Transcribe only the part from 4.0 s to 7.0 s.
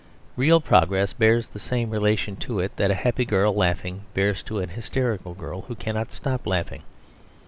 bears to an hysterical girl who cannot stop laughing.